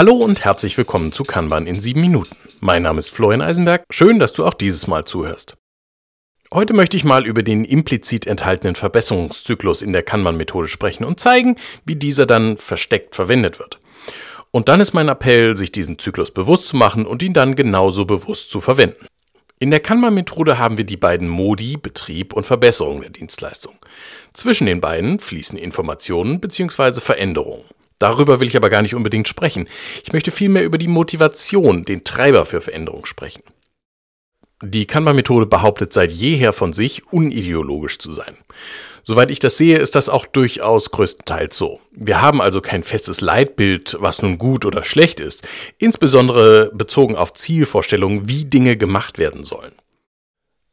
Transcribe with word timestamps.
Hallo 0.00 0.14
und 0.14 0.46
herzlich 0.46 0.78
willkommen 0.78 1.12
zu 1.12 1.24
Kanban 1.24 1.66
in 1.66 1.74
sieben 1.74 2.00
Minuten. 2.00 2.34
Mein 2.60 2.84
Name 2.84 3.00
ist 3.00 3.10
Florian 3.10 3.42
Eisenberg. 3.42 3.84
Schön, 3.90 4.18
dass 4.18 4.32
du 4.32 4.46
auch 4.46 4.54
dieses 4.54 4.86
Mal 4.86 5.04
zuhörst. 5.04 5.58
Heute 6.54 6.72
möchte 6.72 6.96
ich 6.96 7.04
mal 7.04 7.26
über 7.26 7.42
den 7.42 7.66
implizit 7.66 8.26
enthaltenen 8.26 8.76
Verbesserungszyklus 8.76 9.82
in 9.82 9.92
der 9.92 10.02
Kanban-Methode 10.02 10.68
sprechen 10.68 11.04
und 11.04 11.20
zeigen, 11.20 11.56
wie 11.84 11.96
dieser 11.96 12.24
dann 12.24 12.56
versteckt 12.56 13.14
verwendet 13.14 13.58
wird. 13.58 13.78
Und 14.50 14.70
dann 14.70 14.80
ist 14.80 14.94
mein 14.94 15.08
Appell, 15.08 15.54
sich 15.54 15.70
diesen 15.70 15.98
Zyklus 15.98 16.30
bewusst 16.30 16.68
zu 16.68 16.78
machen 16.78 17.04
und 17.04 17.22
ihn 17.22 17.34
dann 17.34 17.54
genauso 17.54 18.06
bewusst 18.06 18.50
zu 18.50 18.62
verwenden. 18.62 19.04
In 19.58 19.70
der 19.70 19.80
Kanban-Methode 19.80 20.58
haben 20.58 20.78
wir 20.78 20.84
die 20.84 20.96
beiden 20.96 21.28
Modi 21.28 21.76
Betrieb 21.76 22.32
und 22.32 22.46
Verbesserung 22.46 23.02
der 23.02 23.10
Dienstleistung. 23.10 23.76
Zwischen 24.32 24.64
den 24.64 24.80
beiden 24.80 25.18
fließen 25.18 25.58
Informationen 25.58 26.40
bzw. 26.40 27.02
Veränderungen. 27.02 27.64
Darüber 28.00 28.40
will 28.40 28.48
ich 28.48 28.56
aber 28.56 28.70
gar 28.70 28.82
nicht 28.82 28.94
unbedingt 28.96 29.28
sprechen. 29.28 29.68
Ich 30.02 30.12
möchte 30.12 30.32
vielmehr 30.32 30.64
über 30.64 30.78
die 30.78 30.88
Motivation, 30.88 31.84
den 31.84 32.02
Treiber 32.02 32.46
für 32.46 32.60
Veränderung 32.60 33.06
sprechen. 33.06 33.42
Die 34.62 34.86
Kanban-Methode 34.86 35.46
behauptet 35.46 35.92
seit 35.92 36.10
jeher 36.10 36.52
von 36.52 36.72
sich, 36.72 37.12
unideologisch 37.12 37.98
zu 37.98 38.12
sein. 38.12 38.36
Soweit 39.04 39.30
ich 39.30 39.38
das 39.38 39.56
sehe, 39.56 39.78
ist 39.78 39.94
das 39.94 40.08
auch 40.08 40.26
durchaus 40.26 40.90
größtenteils 40.90 41.56
so. 41.56 41.80
Wir 41.92 42.20
haben 42.20 42.40
also 42.40 42.60
kein 42.60 42.82
festes 42.82 43.20
Leitbild, 43.20 43.96
was 44.00 44.22
nun 44.22 44.38
gut 44.38 44.64
oder 44.64 44.82
schlecht 44.82 45.20
ist, 45.20 45.46
insbesondere 45.78 46.70
bezogen 46.74 47.16
auf 47.16 47.32
Zielvorstellungen, 47.32 48.28
wie 48.28 48.44
Dinge 48.44 48.76
gemacht 48.76 49.18
werden 49.18 49.44
sollen. 49.44 49.72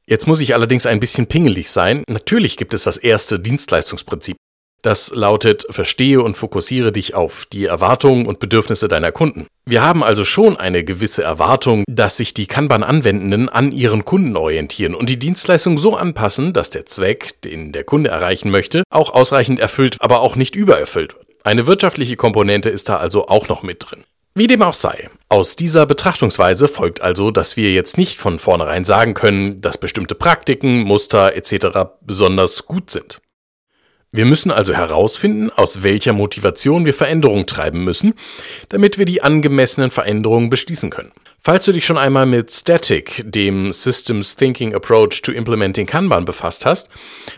Jetzt 0.06 0.28
muss 0.28 0.42
ich 0.42 0.54
allerdings 0.54 0.86
ein 0.86 1.02
bisschen 1.02 1.28
pingelig 1.28 1.70
sein. 1.70 2.04
Natürlich 2.08 2.56
gibt 2.56 2.74
es 2.74 2.84
das 2.84 2.98
erste 2.98 3.40
Dienstleistungsprinzip. 3.40 4.38
Das 4.82 5.12
lautet, 5.14 5.66
verstehe 5.70 6.22
und 6.22 6.38
fokussiere 6.38 6.92
dich 6.92 7.16
auf 7.16 7.46
die 7.46 7.66
Erwartungen 7.66 8.26
und 8.26 8.40
Bedürfnisse 8.40 8.88
deiner 8.88 9.12
Kunden. 9.12 9.48
Wir 9.66 9.82
haben 9.82 10.04
also 10.04 10.24
schon 10.24 10.56
eine 10.56 10.84
gewisse 10.84 11.24
Erwartung, 11.24 11.84
dass 11.88 12.18
sich 12.18 12.34
die 12.34 12.48
Kanban-Anwendenden 12.48 13.50
an 13.50 13.72
ihren 13.72 14.06
Kunden 14.06 14.38
orientieren 14.38 14.96
und 14.96 15.10
die 15.10 15.20
Dienstleistung 15.20 15.78
so 15.78 15.96
anpassen, 15.96 16.54
dass 16.54 16.70
der 16.70 16.86
Zweck, 16.86 17.42
den 17.42 17.72
der 17.72 17.84
Kunde 17.84 18.10
erreichen 18.10 18.52
möchte, 18.52 18.84
auch 18.90 19.14
ausreichend 19.14 19.60
erfüllt, 19.60 19.98
aber 20.00 20.22
auch 20.22 20.36
nicht 20.36 20.56
übererfüllt 20.56 21.16
wird. 21.16 21.28
Eine 21.44 21.66
wirtschaftliche 21.66 22.16
Komponente 22.16 22.70
ist 22.70 22.90
da 22.90 22.98
also 22.98 23.28
auch 23.28 23.48
noch 23.48 23.64
mit 23.64 23.90
drin. 23.90 24.04
Wie 24.36 24.48
dem 24.48 24.62
auch 24.62 24.74
sei. 24.74 25.10
Aus 25.30 25.56
dieser 25.56 25.88
Betrachtungsweise 25.88 26.68
folgt 26.68 27.02
also, 27.02 27.32
dass 27.32 27.58
wir 27.58 27.72
jetzt 27.72 27.98
nicht 27.98 28.20
von 28.20 28.38
vornherein 28.38 28.86
sagen 28.86 29.16
können, 29.16 29.62
dass 29.62 29.80
bestimmte 29.80 30.14
Praktiken, 30.14 30.84
Muster 30.84 31.36
etc. 31.36 31.90
besonders 32.02 32.66
gut 32.66 32.92
sind. 32.92 33.20
Wir 34.18 34.26
müssen 34.26 34.50
also 34.50 34.74
herausfinden, 34.74 35.52
aus 35.52 35.84
welcher 35.84 36.12
Motivation 36.12 36.88
wir 36.88 36.96
Veränderungen 36.96 37.46
treiben 37.46 37.84
müssen, 37.84 38.16
damit 38.70 38.98
wir 38.98 39.06
die 39.06 39.22
angemessenen 39.22 39.92
Veränderungen 39.92 40.50
beschließen 40.50 40.90
können. 40.90 41.12
Falls 41.40 41.66
du 41.66 41.72
dich 41.72 41.86
schon 41.86 42.00
einmal 42.00 42.26
mit 42.26 42.52
Static, 42.52 43.22
dem 43.28 43.72
Systems 43.72 44.36
Thinking 44.36 44.74
Approach 44.74 45.22
to 45.22 45.32
Implementing 45.32 45.86
Kanban, 45.86 46.26
befasst 46.26 46.66
hast, 46.66 46.90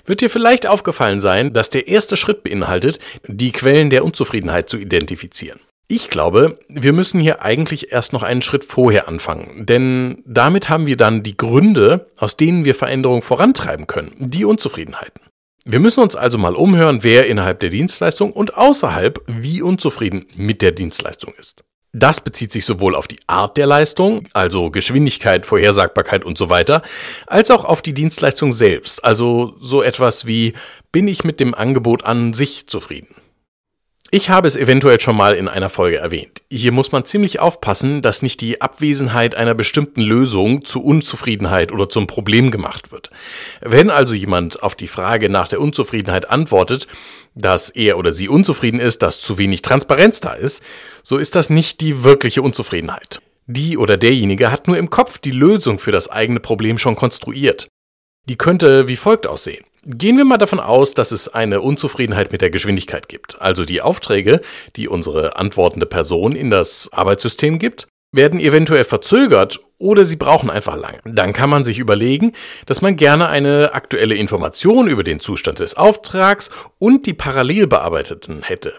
wird 0.05 0.21
dir 0.21 0.29
vielleicht 0.29 0.67
aufgefallen 0.67 1.19
sein, 1.19 1.51
dass 1.51 1.69
der 1.69 1.89
erste 1.89 2.15
Schritt 2.15 2.43
beinhaltet, 2.43 2.99
die 3.27 3.51
Quellen 3.51 3.89
der 3.89 4.05
Unzufriedenheit 4.05 4.69
zu 4.69 4.77
identifizieren. 4.77 5.59
Ich 5.89 6.09
glaube, 6.09 6.59
wir 6.69 6.93
müssen 6.93 7.19
hier 7.19 7.41
eigentlich 7.41 7.91
erst 7.91 8.13
noch 8.13 8.23
einen 8.23 8.41
Schritt 8.41 8.63
vorher 8.63 9.09
anfangen, 9.09 9.65
denn 9.65 10.23
damit 10.25 10.69
haben 10.69 10.85
wir 10.85 10.95
dann 10.95 11.23
die 11.23 11.35
Gründe, 11.35 12.07
aus 12.15 12.37
denen 12.37 12.63
wir 12.63 12.73
Veränderungen 12.73 13.21
vorantreiben 13.21 13.85
können, 13.85 14.13
die 14.17 14.45
Unzufriedenheiten. 14.45 15.28
Wir 15.65 15.79
müssen 15.79 16.01
uns 16.01 16.15
also 16.15 16.37
mal 16.37 16.55
umhören, 16.55 17.03
wer 17.03 17.27
innerhalb 17.27 17.59
der 17.59 17.69
Dienstleistung 17.69 18.31
und 18.31 18.55
außerhalb 18.55 19.21
wie 19.27 19.61
unzufrieden 19.61 20.25
mit 20.35 20.61
der 20.61 20.71
Dienstleistung 20.71 21.33
ist. 21.37 21.63
Das 21.91 22.21
bezieht 22.21 22.51
sich 22.51 22.65
sowohl 22.65 22.95
auf 22.95 23.07
die 23.07 23.19
Art 23.25 23.57
der 23.57 23.65
Leistung, 23.65 24.27
also 24.33 24.69
Geschwindigkeit, 24.69 25.45
Vorhersagbarkeit 25.45 26.23
und 26.23 26.37
so 26.37 26.49
weiter, 26.49 26.83
als 27.25 27.49
auch 27.49 27.65
auf 27.65 27.81
die 27.81 27.93
Dienstleistung 27.93 28.51
selbst, 28.51 29.03
also 29.03 29.55
so 29.59 29.81
etwas 29.81 30.27
wie 30.27 30.53
bin 30.91 31.07
ich 31.07 31.23
mit 31.23 31.39
dem 31.39 31.55
Angebot 31.55 32.03
an 32.05 32.33
sich 32.33 32.67
zufrieden. 32.67 33.15
Ich 34.11 34.31
habe 34.31 34.47
es 34.47 34.55
eventuell 34.55 34.99
schon 34.99 35.15
mal 35.15 35.35
in 35.35 35.47
einer 35.47 35.69
Folge 35.69 35.97
erwähnt. 35.97 36.41
Hier 36.49 36.71
muss 36.71 36.91
man 36.91 37.05
ziemlich 37.05 37.39
aufpassen, 37.39 38.01
dass 38.01 38.23
nicht 38.23 38.41
die 38.41 38.59
Abwesenheit 38.59 39.35
einer 39.35 39.53
bestimmten 39.53 40.01
Lösung 40.01 40.65
zu 40.65 40.83
Unzufriedenheit 40.83 41.71
oder 41.71 41.89
zum 41.89 42.07
Problem 42.07 42.49
gemacht 42.49 42.91
wird. 42.91 43.11
Wenn 43.61 43.91
also 43.91 44.15
jemand 44.15 44.63
auf 44.63 44.73
die 44.73 44.87
Frage 44.87 45.29
nach 45.29 45.47
der 45.47 45.61
Unzufriedenheit 45.61 46.27
antwortet, 46.27 46.87
dass 47.35 47.69
er 47.69 47.99
oder 47.99 48.11
sie 48.11 48.29
unzufrieden 48.29 48.79
ist, 48.79 49.03
dass 49.03 49.21
zu 49.21 49.37
wenig 49.37 49.61
Transparenz 49.61 50.21
da 50.21 50.33
ist, 50.33 50.63
so 51.03 51.19
ist 51.19 51.35
das 51.35 51.51
nicht 51.51 51.79
die 51.79 52.03
wirkliche 52.03 52.41
Unzufriedenheit. 52.41 53.21
Die 53.45 53.77
oder 53.77 53.95
derjenige 53.95 54.51
hat 54.51 54.67
nur 54.67 54.77
im 54.79 54.89
Kopf 54.89 55.19
die 55.19 55.31
Lösung 55.31 55.77
für 55.77 55.91
das 55.91 56.09
eigene 56.09 56.39
Problem 56.39 56.79
schon 56.79 56.95
konstruiert. 56.95 57.67
Die 58.27 58.37
könnte 58.37 58.87
wie 58.87 58.95
folgt 58.95 59.27
aussehen. 59.27 59.65
Gehen 59.85 60.17
wir 60.17 60.25
mal 60.25 60.37
davon 60.37 60.59
aus, 60.59 60.93
dass 60.93 61.11
es 61.11 61.29
eine 61.29 61.61
Unzufriedenheit 61.61 62.31
mit 62.31 62.41
der 62.41 62.49
Geschwindigkeit 62.49 63.07
gibt. 63.07 63.41
Also 63.41 63.63
die 63.63 63.81
Aufträge, 63.81 64.41
die 64.75 64.87
unsere 64.87 65.37
antwortende 65.37 65.85
Person 65.85 66.35
in 66.35 66.49
das 66.49 66.89
Arbeitssystem 66.91 67.59
gibt, 67.59 67.87
werden 68.11 68.39
eventuell 68.39 68.83
verzögert 68.83 69.59
oder 69.77 70.03
sie 70.03 70.15
brauchen 70.15 70.49
einfach 70.49 70.75
lange. 70.75 70.99
Dann 71.05 71.31
kann 71.31 71.49
man 71.49 71.63
sich 71.63 71.79
überlegen, 71.79 72.33
dass 72.65 72.81
man 72.81 72.95
gerne 72.95 73.29
eine 73.29 73.73
aktuelle 73.73 74.15
Information 74.15 74.87
über 74.87 75.03
den 75.03 75.19
Zustand 75.19 75.59
des 75.59 75.77
Auftrags 75.77 76.49
und 76.79 77.05
die 77.05 77.13
parallel 77.13 77.67
bearbeiteten 77.67 78.41
hätte. 78.43 78.73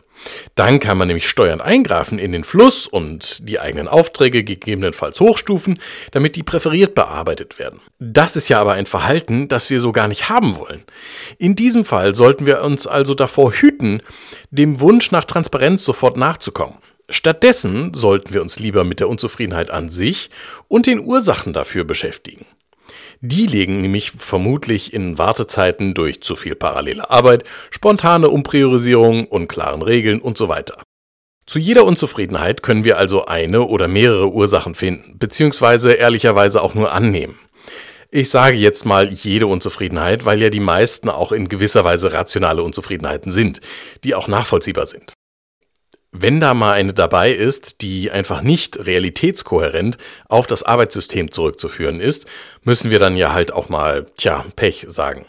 Dann 0.54 0.80
kann 0.80 0.98
man 0.98 1.08
nämlich 1.08 1.28
steuernd 1.28 1.62
eingreifen 1.62 2.18
in 2.18 2.32
den 2.32 2.44
Fluss 2.44 2.86
und 2.86 3.48
die 3.48 3.60
eigenen 3.60 3.88
Aufträge 3.88 4.44
gegebenenfalls 4.44 5.20
hochstufen, 5.20 5.78
damit 6.10 6.36
die 6.36 6.42
präferiert 6.42 6.94
bearbeitet 6.94 7.58
werden. 7.58 7.80
Das 7.98 8.36
ist 8.36 8.48
ja 8.48 8.60
aber 8.60 8.72
ein 8.72 8.86
Verhalten, 8.86 9.48
das 9.48 9.70
wir 9.70 9.80
so 9.80 9.92
gar 9.92 10.08
nicht 10.08 10.28
haben 10.28 10.56
wollen. 10.56 10.82
In 11.38 11.54
diesem 11.54 11.84
Fall 11.84 12.14
sollten 12.14 12.46
wir 12.46 12.62
uns 12.62 12.86
also 12.86 13.14
davor 13.14 13.52
hüten, 13.52 14.02
dem 14.50 14.80
Wunsch 14.80 15.10
nach 15.10 15.24
Transparenz 15.24 15.84
sofort 15.84 16.16
nachzukommen. 16.16 16.76
Stattdessen 17.08 17.92
sollten 17.92 18.32
wir 18.32 18.40
uns 18.40 18.60
lieber 18.60 18.84
mit 18.84 19.00
der 19.00 19.08
Unzufriedenheit 19.08 19.70
an 19.70 19.88
sich 19.88 20.30
und 20.68 20.86
den 20.86 21.00
Ursachen 21.00 21.52
dafür 21.52 21.84
beschäftigen. 21.84 22.46
Die 23.22 23.46
liegen 23.46 23.82
nämlich 23.82 24.12
vermutlich 24.12 24.94
in 24.94 25.18
Wartezeiten 25.18 25.92
durch 25.92 26.22
zu 26.22 26.36
viel 26.36 26.54
parallele 26.54 27.10
Arbeit, 27.10 27.44
spontane 27.70 28.30
Umpriorisierung, 28.30 29.26
unklaren 29.26 29.82
Regeln 29.82 30.22
und 30.22 30.38
so 30.38 30.48
weiter. 30.48 30.82
Zu 31.44 31.58
jeder 31.58 31.84
Unzufriedenheit 31.84 32.62
können 32.62 32.84
wir 32.84 32.96
also 32.96 33.26
eine 33.26 33.62
oder 33.62 33.88
mehrere 33.88 34.32
Ursachen 34.32 34.74
finden, 34.74 35.18
beziehungsweise 35.18 35.92
ehrlicherweise 35.92 36.62
auch 36.62 36.74
nur 36.74 36.92
annehmen. 36.92 37.38
Ich 38.10 38.30
sage 38.30 38.56
jetzt 38.56 38.86
mal 38.86 39.12
jede 39.12 39.46
Unzufriedenheit, 39.46 40.24
weil 40.24 40.40
ja 40.40 40.48
die 40.48 40.58
meisten 40.58 41.10
auch 41.10 41.32
in 41.32 41.48
gewisser 41.48 41.84
Weise 41.84 42.12
rationale 42.12 42.62
Unzufriedenheiten 42.62 43.30
sind, 43.30 43.60
die 44.02 44.14
auch 44.14 44.28
nachvollziehbar 44.28 44.86
sind. 44.86 45.12
Wenn 46.12 46.40
da 46.40 46.54
mal 46.54 46.72
eine 46.72 46.92
dabei 46.92 47.32
ist, 47.32 47.82
die 47.82 48.10
einfach 48.10 48.42
nicht 48.42 48.84
realitätskohärent 48.84 49.96
auf 50.28 50.48
das 50.48 50.64
Arbeitssystem 50.64 51.30
zurückzuführen 51.30 52.00
ist, 52.00 52.26
müssen 52.64 52.90
wir 52.90 52.98
dann 52.98 53.16
ja 53.16 53.32
halt 53.32 53.52
auch 53.52 53.68
mal, 53.68 54.06
tja, 54.16 54.44
Pech 54.56 54.86
sagen. 54.88 55.24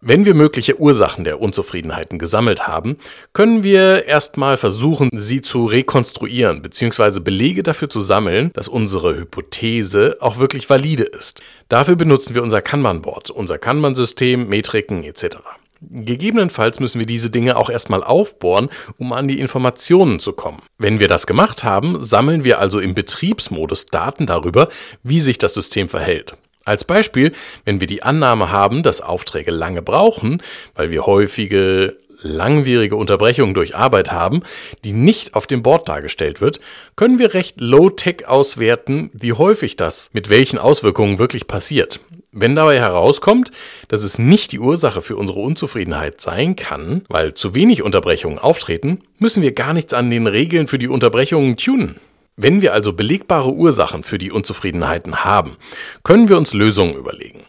Wenn 0.00 0.24
wir 0.24 0.34
mögliche 0.34 0.78
Ursachen 0.78 1.24
der 1.24 1.40
Unzufriedenheiten 1.40 2.18
gesammelt 2.18 2.66
haben, 2.66 2.96
können 3.32 3.62
wir 3.62 4.04
erstmal 4.04 4.56
versuchen, 4.56 5.08
sie 5.12 5.40
zu 5.40 5.64
rekonstruieren 5.64 6.60
bzw. 6.60 7.20
Belege 7.20 7.62
dafür 7.62 7.88
zu 7.88 8.00
sammeln, 8.00 8.50
dass 8.52 8.68
unsere 8.68 9.16
Hypothese 9.16 10.18
auch 10.20 10.38
wirklich 10.38 10.68
valide 10.68 11.04
ist. 11.04 11.40
Dafür 11.68 11.96
benutzen 11.96 12.34
wir 12.34 12.42
unser 12.42 12.62
Kanban-Board, 12.62 13.30
unser 13.30 13.58
Kanban-System, 13.58 14.48
Metriken 14.48 15.02
etc. 15.02 15.38
Gegebenenfalls 15.80 16.80
müssen 16.80 16.98
wir 16.98 17.06
diese 17.06 17.30
Dinge 17.30 17.56
auch 17.56 17.70
erstmal 17.70 18.02
aufbohren, 18.02 18.70
um 18.98 19.12
an 19.12 19.28
die 19.28 19.38
Informationen 19.38 20.20
zu 20.20 20.32
kommen. 20.32 20.62
Wenn 20.78 21.00
wir 21.00 21.08
das 21.08 21.26
gemacht 21.26 21.64
haben, 21.64 22.02
sammeln 22.02 22.44
wir 22.44 22.58
also 22.60 22.80
im 22.80 22.94
Betriebsmodus 22.94 23.86
Daten 23.86 24.26
darüber, 24.26 24.68
wie 25.02 25.20
sich 25.20 25.38
das 25.38 25.54
System 25.54 25.88
verhält. 25.88 26.36
Als 26.64 26.84
Beispiel, 26.84 27.32
wenn 27.64 27.80
wir 27.80 27.86
die 27.86 28.02
Annahme 28.02 28.50
haben, 28.50 28.82
dass 28.82 29.00
Aufträge 29.00 29.52
lange 29.52 29.82
brauchen, 29.82 30.42
weil 30.74 30.90
wir 30.90 31.06
häufige 31.06 31.96
langwierige 32.22 32.96
Unterbrechungen 32.96 33.54
durch 33.54 33.76
Arbeit 33.76 34.12
haben, 34.12 34.42
die 34.84 34.92
nicht 34.92 35.34
auf 35.34 35.46
dem 35.46 35.62
Board 35.62 35.88
dargestellt 35.88 36.40
wird, 36.40 36.60
können 36.96 37.18
wir 37.18 37.34
recht 37.34 37.60
low-tech 37.60 38.28
auswerten, 38.28 39.10
wie 39.12 39.32
häufig 39.32 39.76
das 39.76 40.10
mit 40.12 40.28
welchen 40.28 40.58
Auswirkungen 40.58 41.18
wirklich 41.18 41.46
passiert. 41.46 42.00
Wenn 42.32 42.54
dabei 42.54 42.78
herauskommt, 42.78 43.50
dass 43.88 44.02
es 44.02 44.18
nicht 44.18 44.52
die 44.52 44.60
Ursache 44.60 45.00
für 45.00 45.16
unsere 45.16 45.40
Unzufriedenheit 45.40 46.20
sein 46.20 46.54
kann, 46.54 47.02
weil 47.08 47.32
zu 47.32 47.54
wenig 47.54 47.82
Unterbrechungen 47.82 48.38
auftreten, 48.38 48.98
müssen 49.18 49.42
wir 49.42 49.52
gar 49.52 49.72
nichts 49.72 49.94
an 49.94 50.10
den 50.10 50.26
Regeln 50.26 50.68
für 50.68 50.78
die 50.78 50.88
Unterbrechungen 50.88 51.56
tunen. 51.56 51.96
Wenn 52.36 52.60
wir 52.60 52.74
also 52.74 52.92
belegbare 52.92 53.50
Ursachen 53.50 54.02
für 54.02 54.18
die 54.18 54.30
Unzufriedenheiten 54.30 55.24
haben, 55.24 55.56
können 56.04 56.28
wir 56.28 56.36
uns 56.36 56.52
Lösungen 56.52 56.94
überlegen. 56.94 57.44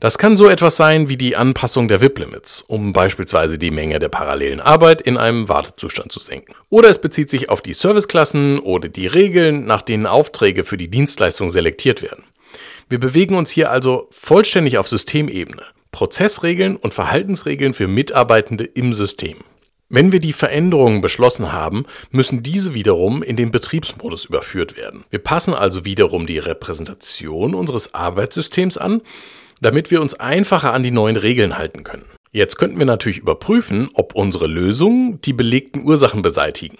Das 0.00 0.18
kann 0.18 0.36
so 0.36 0.48
etwas 0.48 0.76
sein 0.76 1.08
wie 1.08 1.16
die 1.16 1.36
Anpassung 1.36 1.88
der 1.88 2.00
WIP-Limits, 2.00 2.64
um 2.66 2.92
beispielsweise 2.92 3.58
die 3.58 3.70
Menge 3.70 3.98
der 3.98 4.08
parallelen 4.08 4.60
Arbeit 4.60 5.00
in 5.00 5.16
einem 5.16 5.48
Wartezustand 5.48 6.12
zu 6.12 6.20
senken. 6.20 6.54
Oder 6.70 6.88
es 6.88 7.00
bezieht 7.00 7.30
sich 7.30 7.48
auf 7.48 7.62
die 7.62 7.72
Serviceklassen 7.72 8.58
oder 8.58 8.88
die 8.88 9.06
Regeln, 9.06 9.66
nach 9.66 9.82
denen 9.82 10.06
Aufträge 10.06 10.64
für 10.64 10.76
die 10.76 10.88
Dienstleistung 10.88 11.48
selektiert 11.48 12.02
werden. 12.02 12.24
Wir 12.88 13.00
bewegen 13.00 13.36
uns 13.36 13.50
hier 13.50 13.70
also 13.70 14.08
vollständig 14.10 14.78
auf 14.78 14.88
Systemebene. 14.88 15.62
Prozessregeln 15.92 16.76
und 16.76 16.94
Verhaltensregeln 16.94 17.74
für 17.74 17.86
Mitarbeitende 17.86 18.64
im 18.64 18.92
System. 18.92 19.36
Wenn 19.94 20.10
wir 20.10 20.20
die 20.20 20.32
Veränderungen 20.32 21.02
beschlossen 21.02 21.52
haben, 21.52 21.84
müssen 22.10 22.42
diese 22.42 22.72
wiederum 22.72 23.22
in 23.22 23.36
den 23.36 23.50
Betriebsmodus 23.50 24.24
überführt 24.24 24.74
werden. 24.74 25.04
Wir 25.10 25.18
passen 25.18 25.52
also 25.52 25.84
wiederum 25.84 26.26
die 26.26 26.38
Repräsentation 26.38 27.54
unseres 27.54 27.92
Arbeitssystems 27.92 28.78
an, 28.78 29.02
damit 29.62 29.90
wir 29.90 30.02
uns 30.02 30.14
einfacher 30.14 30.74
an 30.74 30.82
die 30.82 30.90
neuen 30.90 31.16
Regeln 31.16 31.56
halten 31.56 31.84
können. 31.84 32.04
Jetzt 32.32 32.58
könnten 32.58 32.78
wir 32.78 32.86
natürlich 32.86 33.18
überprüfen, 33.18 33.88
ob 33.94 34.14
unsere 34.14 34.46
Lösungen 34.46 35.20
die 35.20 35.32
belegten 35.32 35.84
Ursachen 35.84 36.20
beseitigen. 36.22 36.78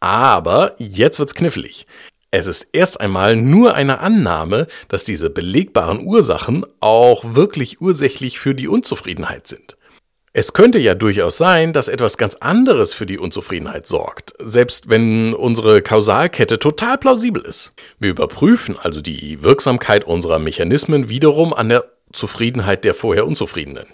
Aber 0.00 0.74
jetzt 0.78 1.18
wird's 1.18 1.34
knifflig. 1.34 1.86
Es 2.30 2.46
ist 2.46 2.68
erst 2.72 3.00
einmal 3.00 3.36
nur 3.36 3.74
eine 3.74 4.00
Annahme, 4.00 4.66
dass 4.88 5.04
diese 5.04 5.30
belegbaren 5.30 6.04
Ursachen 6.04 6.66
auch 6.80 7.34
wirklich 7.34 7.80
ursächlich 7.80 8.38
für 8.38 8.54
die 8.54 8.68
Unzufriedenheit 8.68 9.46
sind. 9.46 9.78
Es 10.34 10.52
könnte 10.52 10.78
ja 10.78 10.94
durchaus 10.94 11.38
sein, 11.38 11.72
dass 11.72 11.88
etwas 11.88 12.18
ganz 12.18 12.36
anderes 12.36 12.94
für 12.94 13.06
die 13.06 13.18
Unzufriedenheit 13.18 13.86
sorgt, 13.86 14.34
selbst 14.38 14.88
wenn 14.88 15.34
unsere 15.34 15.80
Kausalkette 15.82 16.58
total 16.58 16.98
plausibel 16.98 17.42
ist. 17.42 17.72
Wir 17.98 18.10
überprüfen 18.10 18.76
also 18.78 19.00
die 19.00 19.42
Wirksamkeit 19.42 20.04
unserer 20.04 20.38
Mechanismen 20.38 21.08
wiederum 21.08 21.54
an 21.54 21.70
der 21.70 21.90
Zufriedenheit 22.12 22.84
der 22.84 22.94
vorher 22.94 23.26
Unzufriedenen. 23.26 23.86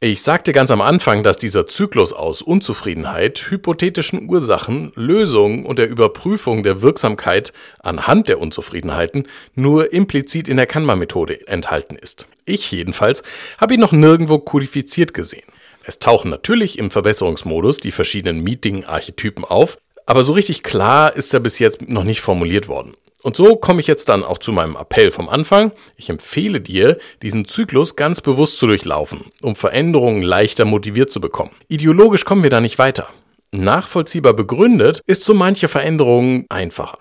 Ich 0.00 0.20
sagte 0.20 0.52
ganz 0.52 0.70
am 0.70 0.82
Anfang, 0.82 1.22
dass 1.22 1.38
dieser 1.38 1.66
Zyklus 1.66 2.12
aus 2.12 2.42
Unzufriedenheit, 2.42 3.38
hypothetischen 3.48 4.28
Ursachen, 4.28 4.92
Lösungen 4.96 5.64
und 5.64 5.78
der 5.78 5.88
Überprüfung 5.88 6.62
der 6.62 6.82
Wirksamkeit 6.82 7.54
anhand 7.78 8.28
der 8.28 8.38
Unzufriedenheiten 8.38 9.26
nur 9.54 9.94
implizit 9.94 10.50
in 10.50 10.58
der 10.58 10.66
Kanban-Methode 10.66 11.48
enthalten 11.48 11.96
ist. 11.96 12.26
Ich 12.44 12.70
jedenfalls 12.70 13.22
habe 13.56 13.74
ihn 13.74 13.80
noch 13.80 13.92
nirgendwo 13.92 14.38
kodifiziert 14.38 15.14
gesehen. 15.14 15.46
Es 15.84 15.98
tauchen 16.00 16.30
natürlich 16.30 16.78
im 16.78 16.90
Verbesserungsmodus 16.90 17.78
die 17.78 17.90
verschiedenen 17.90 18.42
Meeting-Archetypen 18.42 19.44
auf, 19.44 19.78
aber 20.06 20.24
so 20.24 20.32
richtig 20.32 20.62
klar 20.62 21.14
ist 21.14 21.32
er 21.34 21.40
bis 21.40 21.58
jetzt 21.58 21.88
noch 21.88 22.04
nicht 22.04 22.20
formuliert 22.20 22.68
worden. 22.68 22.94
Und 23.22 23.36
so 23.36 23.56
komme 23.56 23.80
ich 23.80 23.86
jetzt 23.86 24.10
dann 24.10 24.22
auch 24.22 24.36
zu 24.36 24.52
meinem 24.52 24.76
Appell 24.76 25.10
vom 25.10 25.30
Anfang. 25.30 25.72
Ich 25.96 26.10
empfehle 26.10 26.60
dir, 26.60 26.98
diesen 27.22 27.46
Zyklus 27.46 27.96
ganz 27.96 28.20
bewusst 28.20 28.58
zu 28.58 28.66
durchlaufen, 28.66 29.30
um 29.40 29.56
Veränderungen 29.56 30.20
leichter 30.20 30.66
motiviert 30.66 31.10
zu 31.10 31.22
bekommen. 31.22 31.52
Ideologisch 31.68 32.26
kommen 32.26 32.42
wir 32.42 32.50
da 32.50 32.60
nicht 32.60 32.78
weiter. 32.78 33.08
Nachvollziehbar 33.50 34.34
begründet 34.34 35.00
ist 35.06 35.24
so 35.24 35.32
manche 35.32 35.68
Veränderung 35.68 36.44
einfacher. 36.50 36.98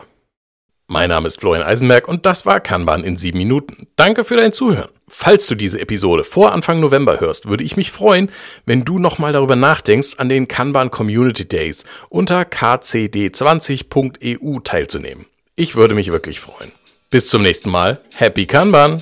Mein 0.94 1.10
Name 1.10 1.28
ist 1.28 1.40
Florian 1.40 1.64
Eisenberg 1.64 2.08
und 2.08 2.28
das 2.28 2.46
war 2.46 2.60
Kanban 2.60 3.04
in 3.04 3.18
sieben 3.18 3.40
Minuten. 3.40 3.88
Danke 3.96 4.24
für 4.24 4.38
dein 4.38 4.54
Zuhören. 4.54 4.92
Falls 5.08 5.48
du 5.48 5.56
diese 5.56 5.82
Episode 5.82 6.24
vor 6.24 6.52
Anfang 6.52 6.80
November 6.80 7.20
hörst, 7.20 7.50
würde 7.50 7.64
ich 7.64 7.76
mich 7.76 7.90
freuen, 7.90 8.30
wenn 8.68 8.86
du 8.86 9.00
nochmal 9.00 9.32
darüber 9.32 9.56
nachdenkst, 9.56 10.20
an 10.20 10.30
den 10.30 10.48
Kanban 10.48 10.92
Community 10.92 11.48
Days 11.48 11.86
unter 12.10 12.44
kcd20.eu 12.44 14.60
teilzunehmen. 14.60 15.26
Ich 15.56 15.76
würde 15.76 15.96
mich 15.96 16.12
wirklich 16.12 16.40
freuen. 16.40 16.72
Bis 17.10 17.28
zum 17.28 17.42
nächsten 17.42 17.72
Mal. 17.72 18.00
Happy 18.16 18.46
Kanban! 18.46 19.02